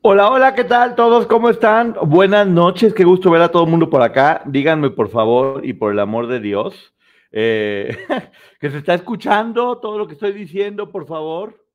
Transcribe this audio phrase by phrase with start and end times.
[0.00, 1.26] Hola, hola, ¿qué tal todos?
[1.26, 1.96] ¿Cómo están?
[2.06, 4.42] Buenas noches, qué gusto ver a todo el mundo por acá.
[4.46, 6.94] Díganme, por favor, y por el amor de Dios,
[7.32, 7.98] eh,
[8.60, 11.66] que se está escuchando todo lo que estoy diciendo, por favor.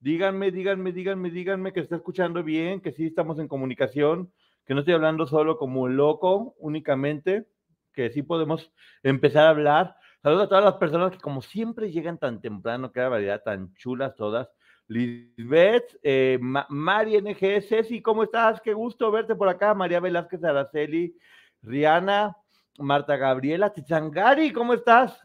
[0.00, 4.32] Díganme, díganme, díganme, díganme que se está escuchando bien, que sí estamos en comunicación,
[4.66, 7.46] que no estoy hablando solo como un loco únicamente,
[7.92, 8.72] que sí podemos
[9.04, 9.96] empezar a hablar.
[10.20, 14.16] Saludos a todas las personas que como siempre llegan tan temprano, qué variedad tan chulas
[14.16, 14.48] todas.
[14.88, 18.60] Lisbeth, eh, Ma- Mari NG, Ceci, ¿cómo estás?
[18.60, 19.74] Qué gusto verte por acá.
[19.74, 21.14] María Velázquez Araceli,
[21.62, 22.34] Rihanna,
[22.78, 25.20] Marta Gabriela, Tichangari, ¿cómo estás?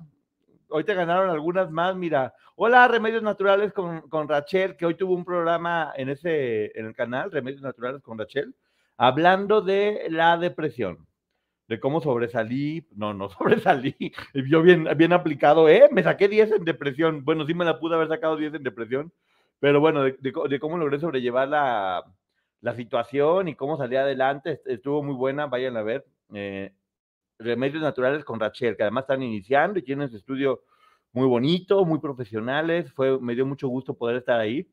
[0.68, 2.34] Hoy te ganaron algunas más, mira.
[2.56, 6.94] Hola, Remedios Naturales con, con Rachel, que hoy tuvo un programa en ese, en el
[6.96, 8.54] canal, Remedios Naturales con Rachel,
[8.98, 11.08] hablando de la depresión,
[11.68, 13.96] de cómo sobresalí, no, no sobresalí,
[14.34, 15.88] yo bien, bien aplicado, ¿eh?
[15.92, 19.12] Me saqué 10 en depresión, bueno, sí me la pude haber sacado 10 en depresión,
[19.64, 22.04] pero bueno, de, cómo logré sobrellevar la,
[22.60, 26.06] la situación y cómo salí adelante, est- estuvo muy buena, vayan a ver.
[26.34, 26.74] eh,
[27.40, 30.64] Remedios Naturales con Rachel, que además están iniciando y tienen su estudio
[31.14, 34.68] muy bonito, muy profesionales, fue, me dio mucho gusto poder estar ahí.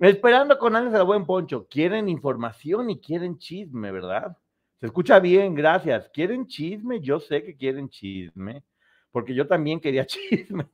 [0.00, 4.36] Esperando con Ángeles al Buen Poncho, quieren información y quieren chisme, ¿verdad?
[4.80, 6.10] Se escucha bien, gracias.
[6.14, 7.00] ¿Quieren chisme?
[7.00, 8.64] Yo sé que quieren chisme,
[9.12, 10.66] porque yo también quería chisme.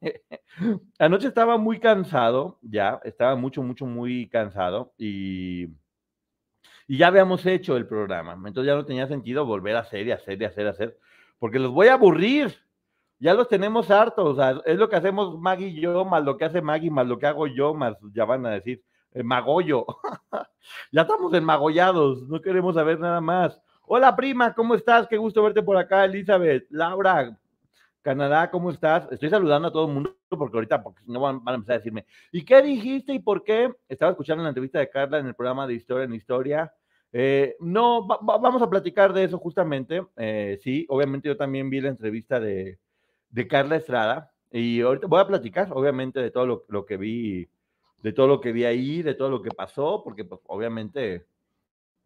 [0.98, 5.64] Anoche estaba muy cansado, ya, estaba mucho, mucho, muy cansado y,
[6.86, 8.32] y ya habíamos hecho el programa.
[8.32, 10.98] Entonces ya no tenía sentido volver a hacer y hacer y hacer y hacer,
[11.38, 12.56] porque los voy a aburrir.
[13.20, 16.36] Ya los tenemos hartos, o sea, es lo que hacemos Maggie y yo, más lo
[16.36, 19.84] que hace Maggie, más lo que hago yo, más ya van a decir, eh, Magollo.
[20.92, 23.60] ya estamos enmagollados, no queremos saber nada más.
[23.86, 25.08] Hola prima, ¿cómo estás?
[25.08, 27.36] Qué gusto verte por acá, Elizabeth, Laura,
[28.08, 29.06] Canadá, ¿cómo estás?
[29.10, 31.78] Estoy saludando a todo el mundo porque ahorita, porque no van, van a empezar a
[31.80, 33.70] decirme, ¿y qué dijiste y por qué?
[33.86, 36.72] Estaba escuchando la entrevista de Carla en el programa de Historia en Historia.
[37.12, 40.06] Eh, no, va- va- vamos a platicar de eso justamente.
[40.16, 42.78] Eh, sí, obviamente yo también vi la entrevista de,
[43.28, 47.46] de Carla Estrada y ahorita voy a platicar, obviamente, de todo lo, lo que vi,
[48.02, 51.26] de todo lo que vi ahí, de todo lo que pasó, porque pues, obviamente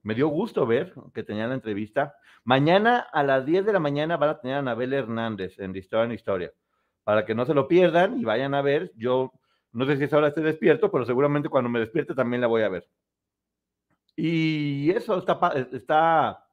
[0.02, 2.16] me dio gusto ver que tenían la entrevista.
[2.44, 6.04] Mañana a las 10 de la mañana van a tener a Anabel Hernández en Historia
[6.04, 6.52] en Historia.
[7.04, 8.92] Para que no se lo pierdan y vayan a ver.
[8.96, 9.32] Yo
[9.72, 12.62] no sé si esa hora esté despierto, pero seguramente cuando me despierte también la voy
[12.62, 12.88] a ver.
[14.16, 15.38] Y eso está,
[15.72, 16.44] está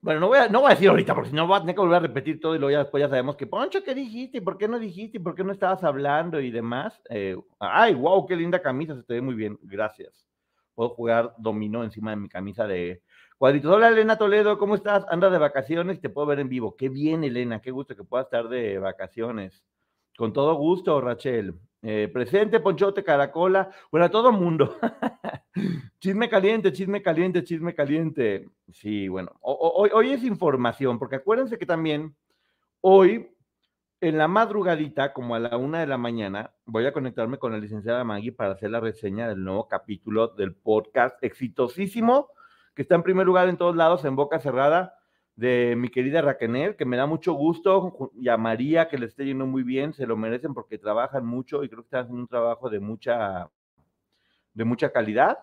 [0.00, 1.74] bueno, no voy, a, no voy a decir ahorita, porque si no voy a tener
[1.74, 4.38] que volver a repetir todo y luego ya después ya sabemos que, Poncho, ¿qué dijiste?
[4.38, 5.18] ¿Y por qué no dijiste?
[5.18, 6.40] ¿Y por qué no estabas hablando?
[6.40, 7.02] Y demás.
[7.10, 9.58] Eh, ay, wow, qué linda camisa, se te ve muy bien.
[9.62, 10.27] Gracias.
[10.78, 13.02] Puedo jugar dominó encima de mi camisa de
[13.36, 13.74] cuadritos.
[13.74, 15.04] Hola, Elena Toledo, ¿cómo estás?
[15.10, 16.76] Anda de vacaciones, te puedo ver en vivo.
[16.76, 19.64] Qué bien, Elena, qué gusto que puedas estar de vacaciones.
[20.16, 21.52] Con todo gusto, Rachel.
[21.82, 23.72] Eh, presente, Ponchote, Caracola.
[23.90, 24.76] Bueno, a todo mundo.
[25.98, 28.48] chisme caliente, chisme caliente, chisme caliente.
[28.72, 32.14] Sí, bueno, ho- ho- hoy, hoy es información, porque acuérdense que también
[32.82, 33.28] hoy,
[34.00, 37.58] en la madrugadita, como a la una de la mañana, voy a conectarme con la
[37.58, 42.28] licenciada Maggie para hacer la reseña del nuevo capítulo del podcast exitosísimo,
[42.74, 44.94] que está en primer lugar en todos lados, en boca cerrada,
[45.34, 49.24] de mi querida Raquenel, que me da mucho gusto, y a María, que le esté
[49.24, 52.28] yendo muy bien, se lo merecen porque trabajan mucho y creo que están haciendo un
[52.28, 53.48] trabajo de mucha,
[54.54, 55.38] de mucha calidad.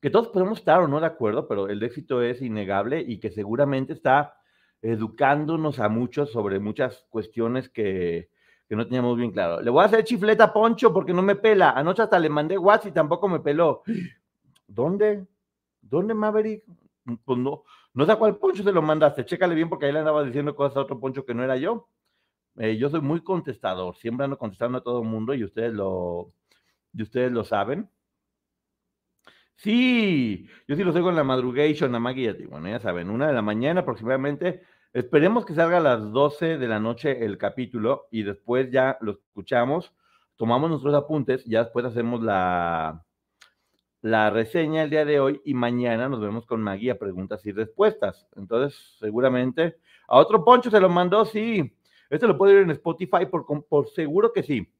[0.00, 3.30] Que todos podemos estar o no de acuerdo, pero el éxito es innegable y que
[3.30, 4.36] seguramente está
[4.82, 8.28] educándonos a muchos sobre muchas cuestiones que,
[8.68, 9.60] que no teníamos bien claro.
[9.60, 11.70] Le voy a hacer chifleta a Poncho porque no me pela.
[11.70, 13.82] Anoche hasta le mandé WhatsApp y tampoco me peló.
[14.66, 15.26] ¿Dónde?
[15.80, 16.64] ¿Dónde, Maverick?
[17.24, 17.62] Pues no,
[17.94, 19.24] no sé a cuál Poncho se lo mandaste.
[19.24, 21.88] Chécale bien porque ahí le andaba diciendo cosas a otro Poncho que no era yo.
[22.58, 26.32] Eh, yo soy muy contestador, siempre ando contestando a todo el mundo y ustedes lo,
[26.94, 27.90] y ustedes lo saben.
[29.56, 33.28] Sí, yo sí lo sé con la madrugation, a Maggie y Bueno, ya saben, una
[33.28, 34.62] de la mañana aproximadamente.
[34.92, 39.12] Esperemos que salga a las 12 de la noche el capítulo y después ya lo
[39.12, 39.94] escuchamos,
[40.36, 43.02] tomamos nuestros apuntes, ya después hacemos la,
[44.02, 47.52] la reseña el día de hoy y mañana nos vemos con Maggie a preguntas y
[47.52, 48.28] respuestas.
[48.36, 51.74] Entonces, seguramente a otro Poncho se lo mandó, sí.
[52.10, 54.70] Esto lo puede ir en Spotify por, por seguro que sí.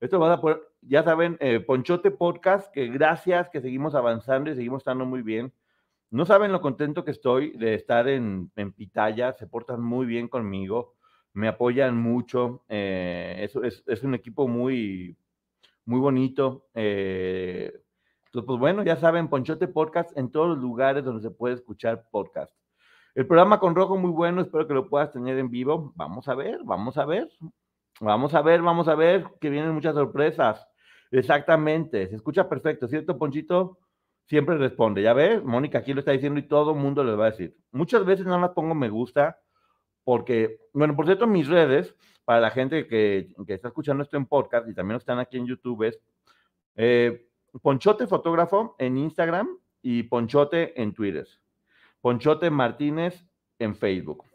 [0.00, 4.54] Esto va a poder, ya saben, eh, Ponchote Podcast, que gracias, que seguimos avanzando y
[4.54, 5.52] seguimos estando muy bien.
[6.10, 10.28] No saben lo contento que estoy de estar en, en Pitaya, se portan muy bien
[10.28, 10.94] conmigo,
[11.34, 15.16] me apoyan mucho, eh, es, es, un equipo muy,
[15.84, 16.68] muy bonito.
[16.74, 17.70] Eh,
[18.26, 22.08] entonces, pues bueno, ya saben, Ponchote Podcast en todos los lugares donde se puede escuchar
[22.10, 22.54] podcast.
[23.14, 25.92] El programa con Rojo muy bueno, espero que lo puedas tener en vivo.
[25.96, 27.28] Vamos a ver, vamos a ver.
[28.00, 30.66] Vamos a ver, vamos a ver, que vienen muchas sorpresas.
[31.10, 33.78] Exactamente, se escucha perfecto, ¿cierto, Ponchito?
[34.26, 37.26] Siempre responde, ya ves, Mónica aquí lo está diciendo y todo el mundo le va
[37.26, 37.56] a decir.
[37.72, 39.40] Muchas veces nada más pongo me gusta
[40.04, 44.68] porque, bueno, por cierto, mis redes, para la gente que, está escuchando esto en podcast
[44.68, 45.98] y también están aquí en YouTube, es
[46.76, 47.26] eh,
[47.62, 49.48] Ponchote Fotógrafo en Instagram
[49.80, 51.26] y Ponchote en Twitter.
[52.02, 53.26] Ponchote Martínez
[53.58, 54.27] en Facebook.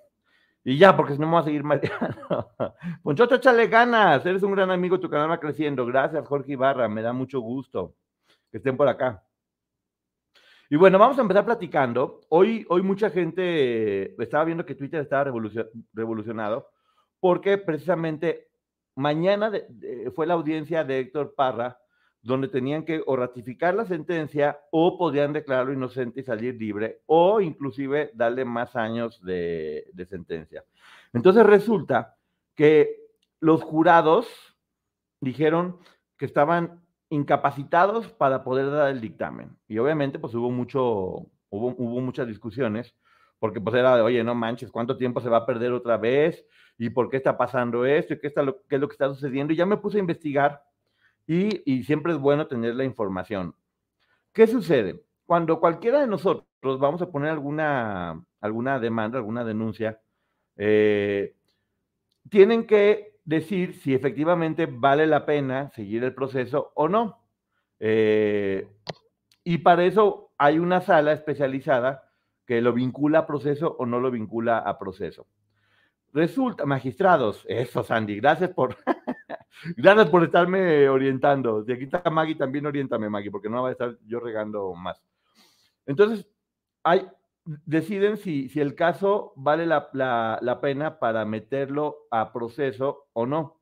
[0.66, 2.52] Y ya, porque si no me voy a seguir mareando.
[3.04, 4.26] Ponchote, échale ganas.
[4.26, 5.86] Eres un gran amigo, tu canal va creciendo.
[5.86, 6.88] Gracias, Jorge Ibarra.
[6.88, 7.96] Me da mucho gusto
[8.50, 9.24] que estén por acá.
[10.70, 12.22] Y bueno, vamos a empezar platicando.
[12.30, 15.32] Hoy, hoy mucha gente estaba viendo que Twitter estaba
[15.94, 16.70] revolucionado
[17.20, 18.50] porque precisamente
[18.96, 19.52] mañana
[20.16, 21.78] fue la audiencia de Héctor Parra
[22.24, 27.42] donde tenían que o ratificar la sentencia o podían declararlo inocente y salir libre o
[27.42, 30.64] inclusive darle más años de, sentencia.
[31.12, 32.16] Entonces resulta
[32.56, 32.96] que
[33.42, 34.28] los jurados
[35.20, 35.78] dijeron
[36.18, 39.58] que estaban incapacitados para poder dar el dictamen.
[39.68, 40.82] Y obviamente pues hubo mucho,
[41.50, 42.96] hubo, hubo muchas discusiones,
[43.38, 46.46] porque pues era de, oye, no manches, ¿cuánto tiempo se va a perder otra vez?
[46.78, 48.14] ¿Y por qué está pasando esto?
[48.14, 49.52] ¿Y qué, está qué es lo que está sucediendo?
[49.52, 50.64] Y ya me puse a investigar
[51.26, 53.56] y, siempre es bueno tener la información.
[54.34, 55.04] ¿Qué sucede?
[55.26, 60.02] Cuando cualquiera de nosotros vamos a poner alguna, alguna demanda, alguna denuncia,
[60.58, 61.36] eh,
[62.30, 67.20] tienen que decir si efectivamente vale la pena seguir el proceso o no.
[67.80, 68.68] Eh,
[69.44, 72.10] y para eso hay una sala especializada
[72.46, 75.28] que lo vincula a proceso o no lo vincula a proceso.
[76.12, 78.78] Resulta, magistrados, eso Sandy, gracias por,
[79.78, 81.64] Gracias por estarme orientando.
[81.64, 85.02] De aquí está Maggie, también oriéntame, Maggie, porque no va a estar yo regando más.
[85.86, 86.28] Entonces,
[86.84, 87.08] hay,
[87.46, 93.62] deciden si, si el caso vale la, la, pena para meterlo a proceso o no.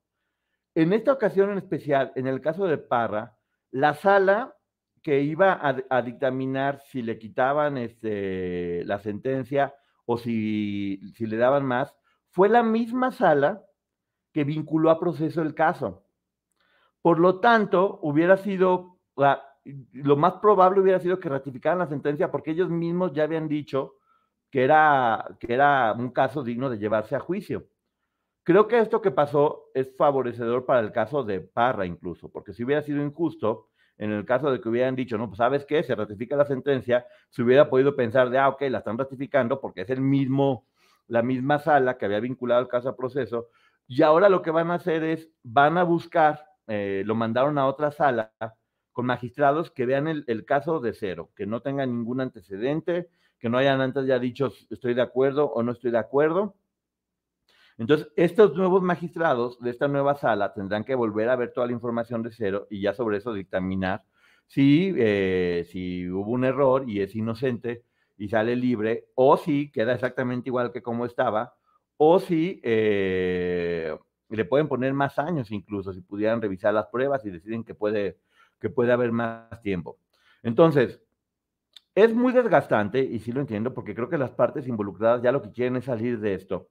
[0.76, 3.38] En esta ocasión en especial, en el caso de Parra,
[3.72, 4.56] la sala
[5.02, 9.74] que iba a, a dictaminar si le quitaban este, la sentencia
[10.06, 11.96] o si, si le daban más,
[12.30, 13.64] fue la misma sala
[14.34, 16.04] que vinculó a proceso el caso.
[17.02, 19.00] Por lo tanto, hubiera sido,
[19.94, 23.96] lo más probable hubiera sido que ratificaran la sentencia porque ellos mismos ya habían dicho
[24.52, 27.68] que era, que era un caso digno de llevarse a juicio.
[28.44, 32.64] Creo que esto que pasó es favorecedor para el caso de Parra incluso, porque si
[32.64, 35.94] hubiera sido injusto, en el caso de que hubieran dicho, no, pues sabes qué, se
[35.94, 39.92] ratifica la sentencia, se hubiera podido pensar de, ah, ok, la están ratificando porque es
[39.92, 40.66] el mismo,
[41.08, 43.50] la misma sala que había vinculado el caso a proceso,
[43.92, 47.68] y ahora lo que van a hacer es, van a buscar, eh, lo mandaron a
[47.68, 48.32] otra sala
[48.94, 53.58] con magistrados que vean el, caso de cero, que no tengan ningún antecedente, que no
[53.58, 56.56] hayan antes ya dicho estoy de acuerdo o no estoy de acuerdo.
[57.78, 61.74] Entonces, estos nuevos magistrados de esta nueva sala tendrán que volver a ver toda la
[61.74, 64.06] información de cero y ya sobre eso dictaminar
[64.48, 67.84] si, eh, si hubo un error y es inocente
[68.18, 71.56] y sale libre, o si queda exactamente igual que como estaba,
[72.04, 73.96] o si eh,
[74.30, 78.18] le pueden poner más años incluso, si pudieran revisar las pruebas y deciden que puede,
[78.60, 80.00] que puede haber más tiempo.
[80.42, 81.00] Entonces,
[81.94, 85.44] es muy desgastante, y sí lo entiendo, porque creo que las partes involucradas ya lo
[85.44, 86.70] que quieren es salir de esto.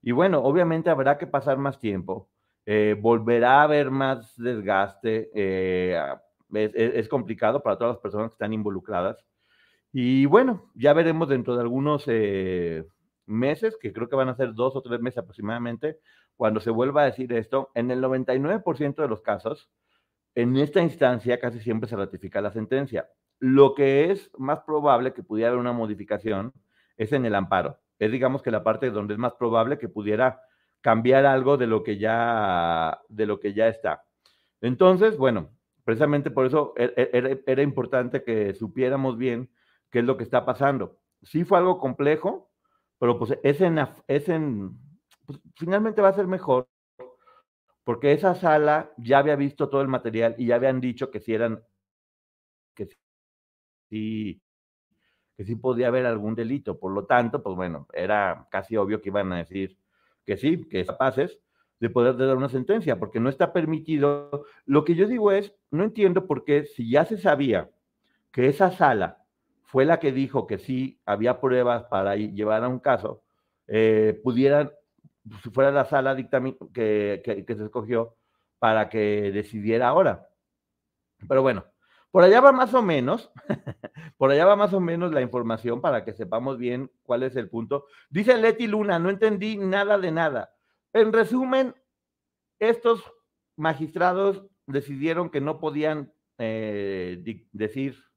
[0.00, 2.30] Y bueno, obviamente habrá que pasar más tiempo,
[2.64, 6.00] eh, volverá a haber más desgaste, eh,
[6.54, 9.22] es, complicado para todas las personas que están involucradas.
[9.92, 12.06] Y bueno, ya veremos dentro de algunos
[13.30, 15.98] meses, que creo que van a ser dos o tres meses aproximadamente,
[16.36, 19.70] cuando se vuelva a decir esto, en el 99% de los casos,
[20.34, 23.08] en esta instancia casi siempre se ratifica la sentencia.
[23.38, 26.52] Lo que es más probable que pudiera haber una modificación
[26.96, 27.78] es en el amparo.
[27.98, 30.40] Es digamos que la parte donde es más probable que pudiera
[30.80, 34.04] cambiar algo de lo que ya, de lo que ya está.
[34.60, 35.50] Entonces, bueno,
[35.84, 39.50] precisamente por eso e, e, era, era importante que supiéramos bien
[39.90, 40.98] qué es lo que está pasando.
[41.22, 42.49] Sí fue algo complejo,
[43.00, 43.36] pero pues
[45.26, 46.68] pues, finalmente va a ser mejor
[47.90, 51.34] porque esa sala ya había visto todo el material y ya habían dicho que si
[51.34, 51.60] eran,
[52.74, 52.88] que
[53.88, 54.40] sí,
[55.36, 56.78] que sí podía haber algún delito.
[56.78, 59.76] Por lo tanto, pues bueno, era casi obvio que iban a decir
[60.24, 61.40] que sí, que capaces
[61.80, 64.44] de poder dar una sentencia, porque no está permitido.
[64.66, 67.70] Lo que yo digo es, no entiendo por qué si ya se sabía
[68.30, 69.24] que esa sala
[69.70, 73.22] fue la que dijo que sí había pruebas para llevar a un caso,
[73.68, 74.72] eh, pudieran
[75.42, 78.16] si fuera la sala dictamen que, que, se escogió
[78.58, 80.28] para que decidiera ahora.
[81.28, 81.66] Pero bueno,
[82.10, 83.30] por allá va más o menos,
[84.16, 87.48] por allá va más o menos la información para que sepamos bien cuál es el
[87.48, 87.86] punto.
[88.08, 90.52] Dice Leti Luna, no entendí nada de nada.
[90.92, 91.74] En resumen,
[92.58, 93.04] estos
[93.56, 97.22] magistrados decidieron que no podían eh,
[97.52, 98.09] decir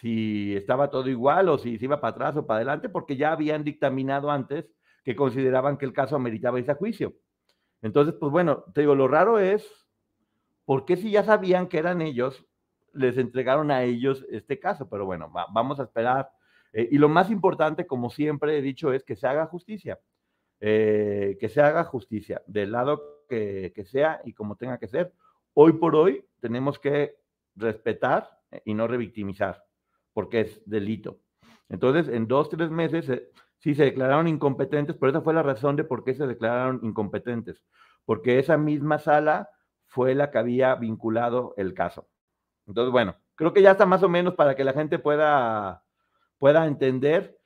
[0.00, 3.32] si estaba todo igual o si se iba para atrás o para adelante, porque ya
[3.32, 4.70] habían dictaminado antes
[5.04, 7.14] que consideraban que el caso ameritaba ese juicio.
[7.82, 9.66] Entonces, pues bueno, te digo, lo raro es,
[10.64, 12.46] ¿por qué si ya sabían que eran ellos,
[12.92, 14.88] les entregaron a ellos este caso?
[14.88, 16.30] Pero bueno, vamos a esperar.
[16.72, 19.98] Eh, y lo más importante, como siempre he dicho, es que se haga justicia.
[20.62, 25.12] Eh, que se haga justicia, del lado que, que sea y como tenga que ser.
[25.54, 27.16] Hoy por hoy tenemos que
[27.56, 28.28] respetar
[28.64, 29.64] y no revictimizar,
[30.12, 31.20] porque es delito.
[31.68, 35.76] Entonces, en dos, tres meses eh, Sí, se declararon incompetentes, pero esa fue la razón
[35.76, 37.62] de por qué se declararon incompetentes,
[38.06, 39.50] porque esa misma sala
[39.86, 42.08] fue la que había vinculado el caso.
[42.66, 45.84] Entonces, bueno, creo que ya está más o menos para que la gente pueda,
[46.38, 47.38] pueda entender,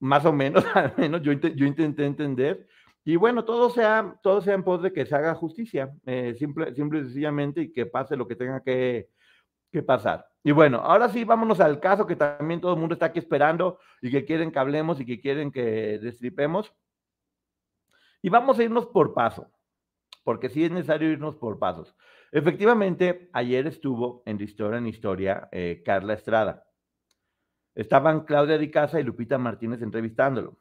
[0.00, 2.66] más o menos, al menos yo, yo intenté entender.
[3.04, 6.74] Y bueno, todo sea, todo sea en pos de que se haga justicia, eh, simple,
[6.74, 9.10] simple y sencillamente, y que pase lo que tenga que,
[9.70, 10.26] que pasar.
[10.42, 13.78] Y bueno, ahora sí, vámonos al caso que también todo el mundo está aquí esperando
[14.00, 16.74] y que quieren que hablemos y que quieren que destripemos.
[18.22, 19.50] Y vamos a irnos por paso,
[20.24, 21.94] porque sí es necesario irnos por pasos.
[22.32, 26.64] Efectivamente, ayer estuvo en Historia en Historia eh, Carla Estrada.
[27.74, 30.58] Estaban Claudia Di Casa y Lupita Martínez entrevistándolo.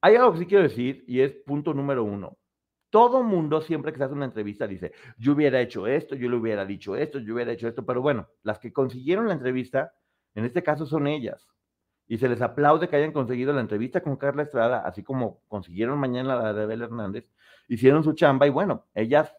[0.00, 2.38] Hay algo que sí quiero decir y es punto número uno.
[2.94, 6.36] Todo mundo siempre que se hace una entrevista dice, yo hubiera hecho esto, yo le
[6.36, 9.94] hubiera dicho esto, yo hubiera hecho esto, pero bueno, las que consiguieron la entrevista,
[10.36, 11.48] en este caso son ellas.
[12.06, 15.98] Y se les aplaude que hayan conseguido la entrevista con Carla Estrada, así como consiguieron
[15.98, 17.28] mañana la de Abel Hernández,
[17.66, 19.34] hicieron su chamba y bueno, ellas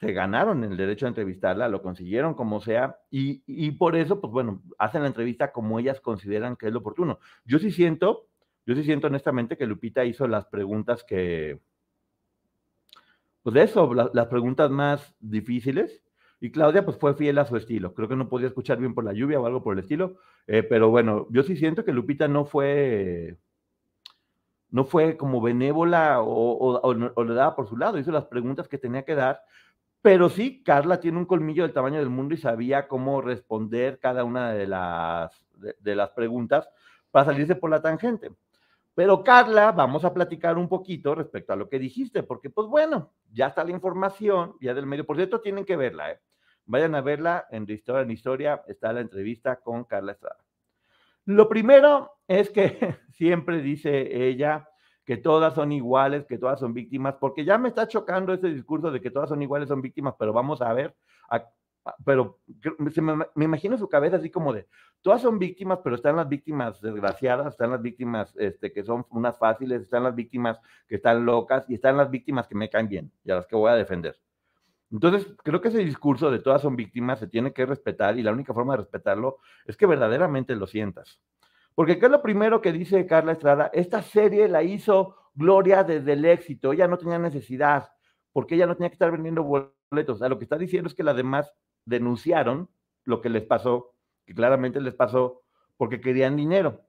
[0.00, 4.32] se ganaron el derecho a entrevistarla, lo consiguieron como sea, y, y, por eso, pues
[4.32, 7.18] bueno, hacen la entrevista como ellas consideran que es lo oportuno.
[7.44, 8.28] Yo sí siento,
[8.64, 11.60] yo sí siento honestamente que Lupita hizo las preguntas que,
[13.46, 16.02] pues de eso, las preguntas más difíciles.
[16.40, 17.94] Y Claudia pues fue fiel a su estilo.
[17.94, 20.16] Creo que no podía escuchar bien por la lluvia o algo por el estilo.
[20.48, 23.38] Eh, pero bueno, yo sí siento que Lupita no fue,
[24.70, 28.00] no fue como benévola o, le daba por su lado.
[28.00, 29.40] Hizo las preguntas que tenía que dar.
[30.02, 34.24] Pero sí, Carla tiene un colmillo del tamaño del mundo y sabía cómo responder cada
[34.24, 36.68] una de las, de las preguntas
[37.12, 38.32] para salirse por la tangente.
[38.96, 43.12] Pero Carla, vamos a platicar un poquito respecto a lo que dijiste, porque pues bueno,
[43.30, 45.04] ya está la información, ya del medio.
[45.04, 46.20] Por cierto, tienen que verla, ¿eh?
[46.64, 50.42] Vayan a verla en Historia en Historia, está la entrevista con Carla Estrada.
[51.26, 54.66] Lo primero es que siempre dice ella
[55.04, 58.90] que todas son iguales, que todas son víctimas, porque ya me está chocando ese discurso
[58.90, 60.96] de que todas son iguales, son víctimas, pero vamos a ver,
[62.04, 62.40] pero
[63.34, 64.66] me, imagino su cabeza así como de,
[65.02, 69.38] todas son víctimas, pero están las víctimas desgraciadas, están las víctimas este, que son unas
[69.38, 73.12] fáciles, están las víctimas que están locas y están las víctimas que me caen bien
[73.24, 74.16] y a las que voy a defender.
[74.90, 78.32] Entonces, creo que ese discurso de todas son víctimas se tiene que respetar y la
[78.32, 81.20] única forma de respetarlo es que verdaderamente lo sientas.
[81.74, 83.70] Porque ¿qué es lo primero que dice Carla Estrada?
[83.72, 87.90] Esta serie la hizo Gloria desde el éxito, ella no tenía necesidad,
[88.32, 90.16] porque ella no tenía que estar vendiendo boletos.
[90.16, 91.52] O sea, lo que está diciendo es que las demás
[91.86, 92.68] denunciaron
[93.04, 93.94] lo que les pasó,
[94.26, 95.42] que claramente les pasó
[95.76, 96.82] porque querían dinero,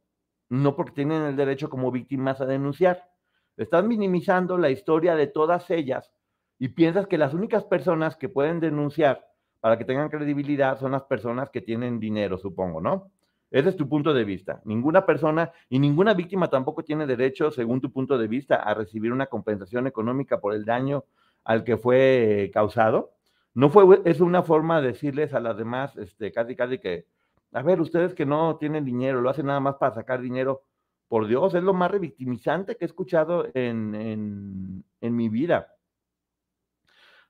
[0.50, 3.10] no porque tienen el derecho como víctimas a denunciar.
[3.56, 6.12] Estás minimizando la historia de todas ellas
[6.60, 9.26] y piensas que las únicas personas que pueden denunciar
[9.60, 13.12] para que tengan credibilidad son las personas que tienen dinero, supongo, ¿no?
[13.50, 14.62] Ese es tu punto de vista.
[14.66, 19.12] Ninguna persona y ninguna víctima tampoco tiene derecho, según tu punto de vista, a recibir
[19.12, 21.06] una compensación económica por el daño
[21.44, 23.17] al que fue causado
[23.58, 27.08] no fue, es una forma de decirles a las demás, este, casi, casi que,
[27.54, 30.62] a ver, ustedes que no tienen dinero, lo hacen nada más para sacar dinero,
[31.08, 35.74] por Dios, es lo más revictimizante que he escuchado en, en, mi vida.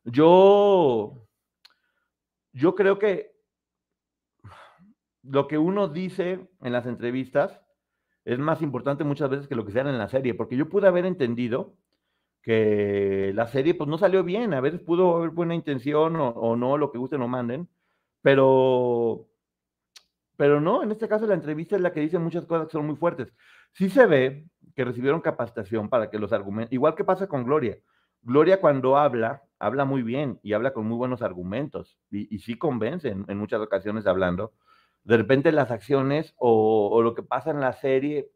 [0.03, 1.25] Yo,
[2.51, 3.33] yo creo que
[5.23, 7.61] lo que uno dice en las entrevistas
[8.25, 10.89] es más importante muchas veces que lo que sea en la serie, porque yo pude
[10.89, 11.77] haber entendido
[12.47, 16.77] que la serie pues no salió bien, a veces pudo haber buena intención o, no,
[16.77, 17.67] lo que gusten o manden,
[18.21, 19.27] pero,
[20.37, 22.85] pero no, en este caso la entrevista es la que dice muchas cosas que son
[22.85, 23.33] muy fuertes.
[23.73, 24.45] Sí se ve
[24.77, 27.79] que recibieron capacitación para que los argumentos, igual que pasa con Gloria,
[28.21, 32.57] Gloria cuando habla, habla muy bien y habla con muy buenos argumentos y, y sí
[32.57, 34.53] convence en, en, muchas ocasiones hablando.
[35.03, 38.29] De repente las acciones o, o, lo que pasa en la serie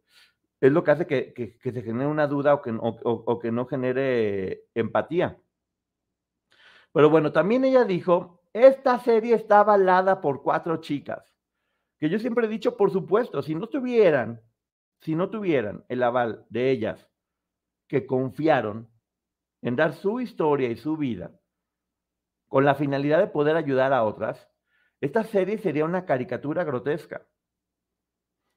[0.62, 3.66] es lo que hace que, que, se genere una duda o que, o que no
[3.66, 5.38] genere empatía.
[6.94, 11.34] Pero bueno, también ella dijo, esta serie está avalada por cuatro chicas.
[11.98, 14.42] Que yo siempre he dicho, por supuesto, si no tuvieran,
[15.02, 17.10] si no tuvieran el aval de ellas
[17.88, 18.90] que confiaron
[19.62, 21.32] en dar su historia y su vida
[22.48, 24.50] con la finalidad de poder ayudar a otras,
[25.00, 27.26] esta serie sería una caricatura grotesca.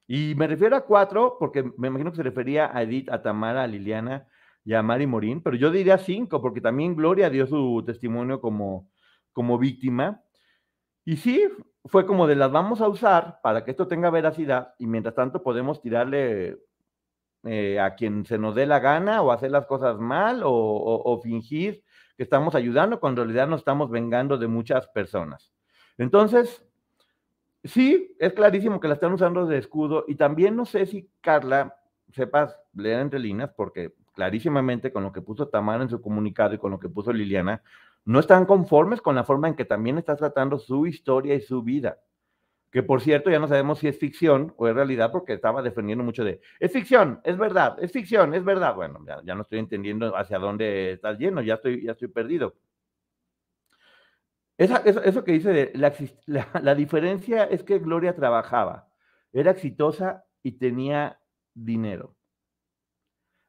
[0.07, 3.63] Y me refiero a cuatro, porque me imagino que se refería a Edith, a Tamara,
[3.63, 4.27] a Liliana
[4.63, 8.89] y a Mari Morín, pero yo diría cinco, porque también Gloria dio su testimonio como,
[9.33, 10.21] como víctima.
[11.05, 11.43] Y sí,
[11.85, 15.43] fue como de las vamos a usar para que esto tenga veracidad y mientras tanto
[15.43, 16.57] podemos tirarle
[17.43, 21.13] eh, a quien se nos dé la gana o hacer las cosas mal o, o,
[21.13, 21.83] o, fingir
[22.17, 25.53] que estamos ayudando cuando en realidad nos estamos vengando de muchas personas.
[25.99, 26.65] Entonces,
[27.65, 31.77] sí, es clarísimo que la están usando de escudo y también no sé si Carla,
[32.11, 36.57] sepas leer entre líneas, porque clarísimamente con lo que puso Tamara en su comunicado y
[36.57, 37.61] con lo que puso Liliana,
[38.05, 41.63] no están conformes con la forma en que también está tratando su historia y su
[41.63, 41.97] vida
[42.75, 46.03] que por cierto ya no sabemos si es ficción o es realidad porque estaba defendiendo
[46.03, 48.75] mucho de, es ficción, es verdad, es ficción, es verdad.
[48.75, 52.55] Bueno, ya, no estoy entendiendo hacia dónde estás yendo, ya estoy, ya estoy perdido.
[54.57, 55.71] Eso, eso, que dice,
[56.25, 58.87] la, la, diferencia es que Gloria trabajaba,
[59.33, 61.19] era exitosa y tenía
[61.53, 62.15] dinero.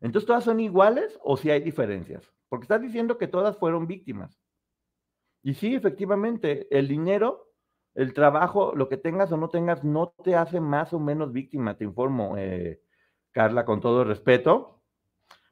[0.00, 2.30] Entonces, ¿todas son iguales o si hay diferencias?
[2.48, 4.38] Porque estás diciendo que todas fueron víctimas.
[5.42, 7.46] Y sí, efectivamente, el dinero
[7.96, 11.76] el trabajo, lo que tengas o no tengas, no te hace más o menos víctima,
[11.76, 12.82] te informo, eh,
[13.32, 14.82] Carla, con todo el respeto.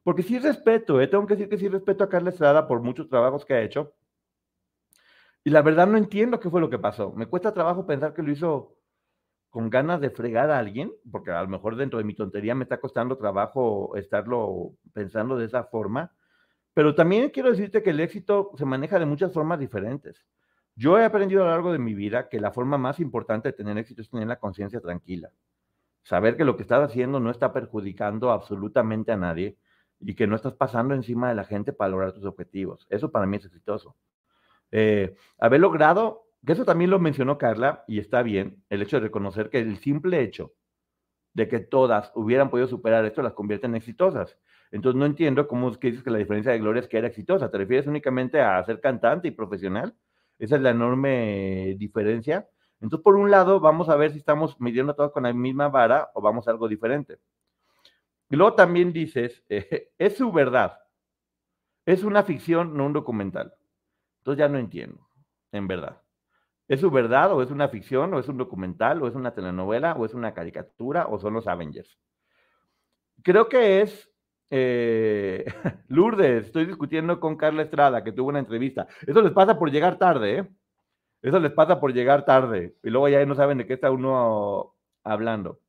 [0.02, 3.08] Porque sí respeto, eh, tengo que decir que sí respeto a Carla Estrada por muchos
[3.08, 3.94] trabajos que ha hecho.
[5.44, 7.12] Y la verdad no entiendo qué fue lo que pasó.
[7.12, 8.78] Me cuesta trabajo pensar que lo hizo
[9.50, 12.64] con ganas de fregar a alguien, porque a lo mejor dentro de mi tontería me
[12.64, 16.12] está costando trabajo estarlo pensando de esa forma.
[16.72, 20.24] Pero también quiero decirte que el éxito se maneja de muchas formas diferentes.
[20.76, 23.52] Yo he aprendido a lo largo de mi vida que la forma más importante de
[23.52, 25.30] tener éxito es tener la conciencia tranquila.
[26.02, 29.58] Saber que lo que estás haciendo no está perjudicando absolutamente a nadie
[30.00, 32.86] y que no estás pasando encima de la gente para lograr tus objetivos.
[32.90, 33.94] Eso para mí es exitoso.
[34.76, 39.04] Eh, haber logrado, que eso también lo mencionó Carla y está bien, el hecho de
[39.04, 40.52] reconocer que el simple hecho
[41.32, 44.36] de que todas hubieran podido superar esto las convierte en exitosas.
[44.72, 47.06] Entonces no entiendo cómo es que dices que la diferencia de Gloria es que era
[47.06, 47.52] exitosa.
[47.52, 49.94] ¿Te refieres únicamente a ser cantante y profesional?
[50.40, 52.48] Esa es la enorme diferencia.
[52.80, 56.10] Entonces, por un lado, vamos a ver si estamos midiendo todos con la misma vara
[56.14, 57.18] o vamos a algo diferente.
[58.28, 60.80] Y luego también dices, eh, es su verdad.
[61.86, 63.54] Es una ficción, no un documental.
[64.24, 65.06] Entonces ya no entiendo,
[65.52, 66.00] en verdad.
[66.66, 69.92] ¿Es su verdad o es una ficción o es un documental o es una telenovela
[69.92, 71.98] o es una caricatura o son los Avengers?
[73.22, 74.10] Creo que es
[74.48, 75.44] eh,
[75.88, 78.86] Lourdes, estoy discutiendo con Carla Estrada, que tuvo una entrevista.
[79.06, 80.48] Eso les pasa por llegar tarde, ¿eh?
[81.20, 82.76] Eso les pasa por llegar tarde.
[82.82, 85.60] Y luego ya no saben de qué está uno hablando.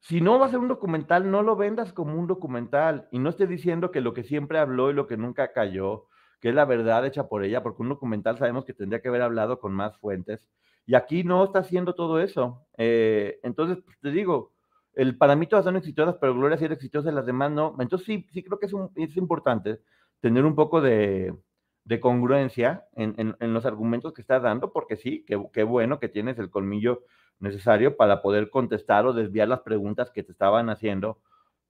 [0.00, 3.06] Si no va a ser un documental, no lo vendas como un documental.
[3.12, 6.08] Y no esté diciendo que lo que siempre habló y lo que nunca cayó,
[6.40, 9.22] que es la verdad hecha por ella, porque un documental sabemos que tendría que haber
[9.22, 10.46] hablado con más fuentes.
[10.86, 12.66] Y aquí no está haciendo todo eso.
[12.78, 14.52] Eh, entonces, pues, te digo,
[14.94, 17.76] el, para mí todas son exitosas, pero Gloria sí era exitosa, las demás no.
[17.78, 19.80] Entonces sí, sí creo que es, un, es importante
[20.20, 21.34] tener un poco de,
[21.84, 26.08] de congruencia en, en, en, los argumentos que estás dando, porque sí, qué bueno que
[26.08, 27.04] tienes el colmillo
[27.38, 31.18] necesario para poder contestar o desviar las preguntas que te estaban haciendo,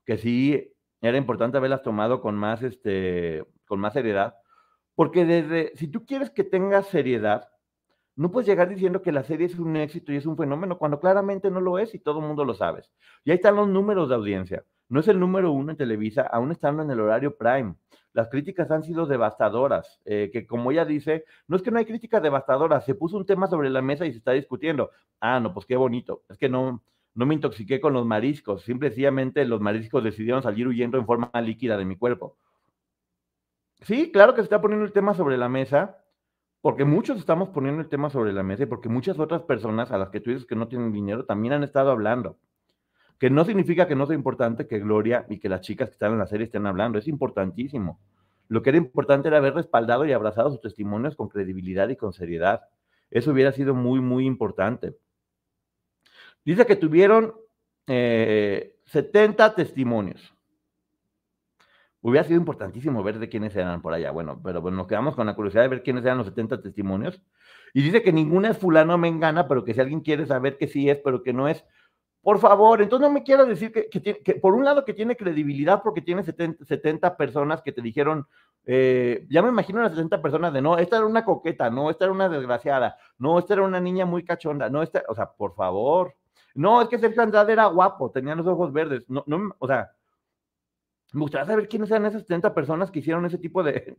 [0.05, 4.35] que sí era importante haberlas tomado con más, este, con más seriedad,
[5.01, 7.49] porque desde, si tú quieres que tenga seriedad,
[8.17, 11.01] no puedes llegar diciendo que la serie es un éxito y es un fenómeno cuando
[11.01, 12.83] claramente no lo es y todo el mundo lo sabe.
[13.25, 14.63] Y ahí están los números de audiencia.
[14.91, 17.77] No es el número uno en Televisa, aún estando en el horario prime.
[18.13, 21.87] Las críticas han sido devastadoras, eh, que como ella dice, no es que no hay
[21.87, 24.91] críticas devastadoras, se puso un tema sobre la mesa y se está discutiendo.
[25.19, 26.25] Ah, no, pues qué bonito.
[26.29, 26.83] Es que no,
[27.15, 31.79] no me intoxiqué con los mariscos, simplemente los mariscos decidieron salir huyendo en forma líquida
[31.79, 32.37] de mi cuerpo.
[33.83, 35.99] Sí, claro que se está poniendo el tema sobre la mesa,
[36.61, 39.99] porque muchos estamos poniendo el tema sobre la mesa y porque muchas otras personas a
[39.99, 42.39] las que tú dices que no tienen dinero también han estado hablando.
[43.19, 46.13] Que no significa que no sea importante que Gloria y que las chicas que están
[46.13, 48.01] en la serie estén hablando, es importantísimo.
[48.49, 52.13] Lo que era importante era haber respaldado y abrazado sus testimonios con credibilidad y con
[52.13, 52.63] seriedad.
[53.11, 54.97] Eso hubiera sido muy, muy importante.
[56.45, 57.35] Dice que tuvieron
[57.87, 60.35] 70 eh, testimonios.
[62.03, 64.11] Hubiera sido importantísimo ver de quiénes eran por allá.
[64.11, 67.21] Bueno, pero nos quedamos con la curiosidad de ver quiénes eran los 70 testimonios.
[67.75, 70.89] Y dice que ninguna es fulano mengana, pero que si alguien quiere saber que sí
[70.89, 71.65] es, pero que no es,
[72.23, 75.83] por favor, entonces no me quiero decir que, que, por un lado que tiene credibilidad
[75.83, 78.27] porque tiene 70, personas que te dijeron,
[78.67, 82.05] eh, ya me imagino las 70 personas de no, esta era una coqueta, no, esta
[82.05, 85.55] era una desgraciada, no, esta era una niña muy cachonda, no, esta, o sea, por
[85.55, 86.15] favor,
[86.55, 89.91] no, es que Sergio Andrade era guapo, tenía los ojos verdes, no, no, o sea,
[91.13, 93.97] me gustaría saber quiénes eran esas 70 personas que hicieron ese tipo de,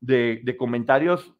[0.00, 1.34] de, comentarios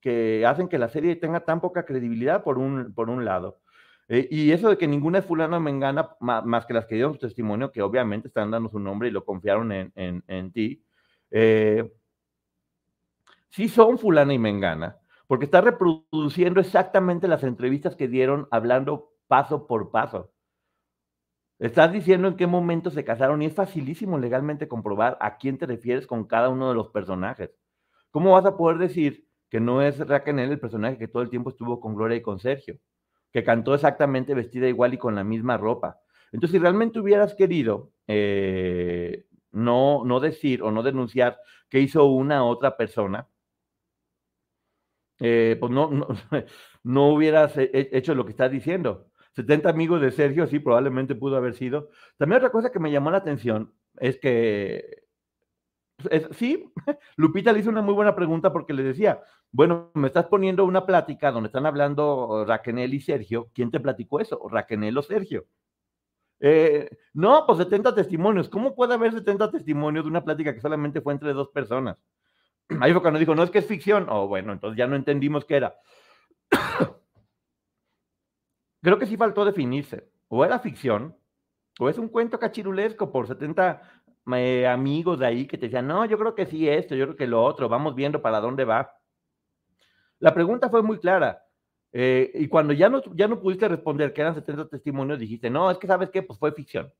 [0.00, 3.60] que hacen que la serie tenga tan poca credibilidad por un, por un lado.
[4.08, 7.14] Eh, y eso de que ninguna es fulano me engana, más, que las que dieron
[7.14, 10.84] su testimonio, que obviamente están dando su nombre y lo confiaron en, en, ti,
[11.30, 11.90] eh,
[13.48, 19.66] sí son fulana y mengana, porque está reproduciendo exactamente las entrevistas que dieron hablando paso
[19.66, 20.33] por paso.
[21.58, 25.66] Estás diciendo en qué momento se casaron y es facilísimo legalmente comprobar a quién te
[25.66, 27.50] refieres con cada uno de los personajes.
[28.10, 31.50] ¿Cómo vas a poder decir que no es Raquel el personaje que todo el tiempo
[31.50, 32.78] estuvo con Gloria y con Sergio?
[33.34, 35.98] que cantó exactamente vestida igual y con la misma ropa.
[36.30, 41.38] Entonces, si realmente hubieras querido eh, no, no decir o no denunciar
[41.68, 43.28] que hizo una otra persona,
[45.18, 46.06] eh, pues no, no,
[46.84, 49.10] no, hubieras hecho lo que estás diciendo.
[49.34, 51.90] 70 amigos de Sergio, sí, probablemente pudo haber sido.
[52.16, 55.04] También otra cosa que me llamó la atención es que
[56.32, 56.72] sí,
[57.16, 59.20] Lupita le hizo una muy buena pregunta porque le decía,
[59.50, 64.20] bueno, me estás poniendo una plática donde están hablando Raquel y Sergio, ¿quién te platicó
[64.20, 64.40] eso?
[64.48, 65.46] ¿Raquel o Sergio?
[66.40, 68.48] Eh, no, pues 70 testimonios.
[68.48, 71.96] ¿Cómo puede haber 70 testimonios de una plática que solamente fue entre dos personas?
[72.80, 74.08] Ahí fue cuando dijo, no es que es ficción.
[74.08, 75.74] O oh, bueno, entonces ya no entendimos qué era.
[78.84, 80.10] Creo que sí faltó definirse.
[80.28, 81.16] O era ficción,
[81.80, 83.80] o es un cuento cachirulesco por 70
[84.68, 87.26] amigos de ahí que te decían, no, yo creo que sí esto, yo creo que
[87.26, 88.94] lo otro, vamos viendo para dónde va.
[90.18, 91.46] La pregunta fue muy clara.
[91.92, 95.70] Eh, y cuando ya no, ya no pudiste responder que eran 70 testimonios, dijiste, no,
[95.70, 96.92] es que sabes qué, pues fue ficción.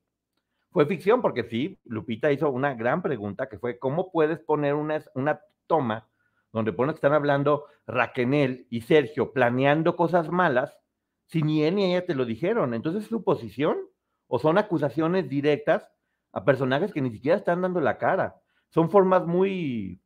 [0.71, 5.03] Fue ficción porque sí, Lupita hizo una gran pregunta que fue, ¿cómo puedes poner una,
[5.15, 6.09] una toma
[6.51, 10.79] donde pones que están hablando Raquel y Sergio planeando cosas malas
[11.27, 12.75] si ni él ni ella te lo dijeron?
[12.75, 13.79] Entonces, ¿es su posición?
[14.27, 15.89] ¿O son acusaciones directas
[16.35, 18.41] a personajes que ni siquiera están dando la cara.
[18.69, 20.03] Son formas muy,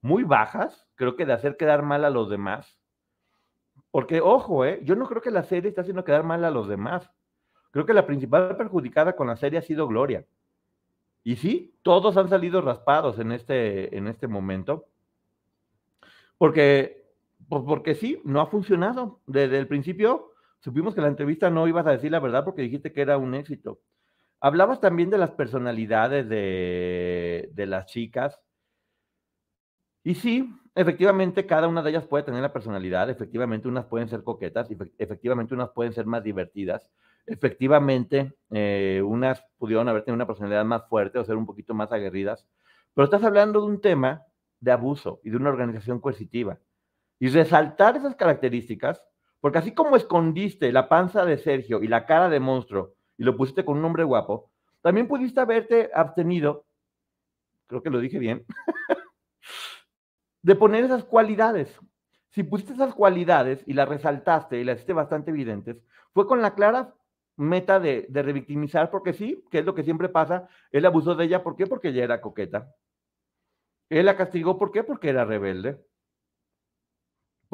[0.00, 2.78] muy bajas, creo que de hacer quedar mal a los demás.
[3.90, 4.80] Porque, ojo, ¿eh?
[4.82, 7.10] yo no creo que la serie esté haciendo quedar mal a los demás.
[7.70, 10.24] Creo que la principal perjudicada con la serie ha sido Gloria.
[11.22, 14.86] Y sí, todos han salido raspados en este, en este momento.
[16.38, 17.03] Porque,
[17.54, 19.20] pues porque sí, no ha funcionado.
[19.26, 22.92] Desde el principio supimos que la entrevista no ibas a decir la verdad porque dijiste
[22.92, 23.80] que era un éxito.
[24.40, 28.40] Hablabas también de las personalidades de, las chicas.
[30.02, 33.08] Y sí, efectivamente, cada una de ellas puede tener la personalidad.
[33.08, 36.90] Efectivamente, unas pueden ser coquetas, efectivamente, unas pueden ser más divertidas.
[37.24, 41.92] Efectivamente, eh, unas pudieron haber tenido una personalidad más fuerte o ser un poquito más
[41.92, 42.46] aguerridas.
[42.94, 44.24] Pero estás hablando de un tema
[44.58, 46.58] de abuso y de una organización coercitiva.
[47.24, 49.02] Y resaltar esas características,
[49.40, 53.34] porque así como escondiste la panza de Sergio y la cara de monstruo y lo
[53.34, 54.50] pusiste con un nombre guapo,
[54.82, 56.66] también pudiste haberte abstenido,
[57.66, 58.44] creo que lo dije bien,
[60.42, 61.74] de poner esas cualidades.
[62.28, 65.78] Si pusiste esas cualidades y las resaltaste y las hiciste bastante evidentes,
[66.12, 66.94] fue con la clara
[67.36, 71.24] meta de, de revictimizar, porque sí, que es lo que siempre pasa, él abusó de
[71.24, 71.66] ella, ¿por qué?
[71.66, 72.74] Porque ella era coqueta.
[73.88, 74.84] Él la castigó, ¿por qué?
[74.84, 75.82] Porque era rebelde.